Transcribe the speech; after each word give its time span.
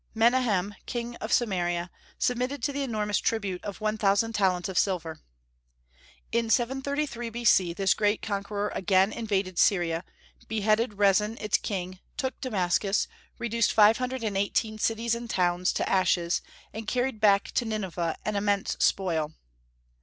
Menahem, 0.15 0.73
king 0.87 1.15
of 1.17 1.31
Samaria, 1.31 1.91
submitted 2.17 2.63
to 2.63 2.73
the 2.73 2.81
enormous 2.81 3.19
tribute 3.19 3.63
of 3.63 3.79
one 3.81 3.99
thousand 3.99 4.33
talents 4.33 4.67
of 4.67 4.79
silver. 4.79 5.19
In 6.31 6.49
733 6.49 7.29
B.C. 7.29 7.71
this 7.73 7.93
great 7.93 8.19
conqueror 8.19 8.69
again 8.73 9.11
invaded 9.13 9.59
Syria, 9.59 10.03
beheaded 10.47 10.95
Rezin 10.95 11.37
its 11.39 11.59
king, 11.59 11.99
took 12.17 12.41
Damascus, 12.41 13.07
reduced 13.37 13.73
five 13.73 13.99
hundred 13.99 14.23
and 14.23 14.35
eighteen 14.35 14.79
cities 14.79 15.13
and 15.13 15.29
towns 15.29 15.71
to 15.73 15.87
ashes, 15.87 16.41
and 16.73 16.87
carried 16.87 17.19
back 17.21 17.51
to 17.51 17.63
Nineveh 17.63 18.17
an 18.25 18.35
immense 18.35 18.77
spoil. 18.79 19.35